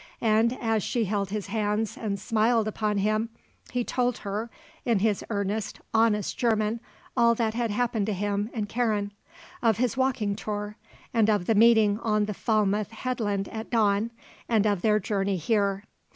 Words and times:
And 0.19 0.57
as 0.59 0.81
she 0.81 1.05
held 1.05 1.29
his 1.29 1.45
hands 1.45 1.95
and 1.95 2.19
smiled 2.19 2.67
upon 2.67 2.97
him 2.97 3.29
he 3.71 3.83
told 3.83 4.17
her 4.17 4.49
in 4.83 4.97
his 4.97 5.23
earnest, 5.29 5.79
honest 5.93 6.35
German, 6.39 6.79
all 7.15 7.35
that 7.35 7.53
had 7.53 7.69
happened 7.69 8.07
to 8.07 8.13
him 8.13 8.49
and 8.51 8.67
Karen; 8.67 9.11
of 9.61 9.77
his 9.77 9.95
walking 9.95 10.35
tour; 10.35 10.75
and 11.13 11.29
of 11.29 11.45
the 11.45 11.53
meeting 11.53 11.99
on 11.99 12.25
the 12.25 12.33
Falmouth 12.33 12.89
headland 12.89 13.47
at 13.49 13.69
dawn; 13.69 14.09
and 14.49 14.65
of 14.65 14.81
their 14.81 14.97
journey 14.99 15.37
here. 15.37 15.83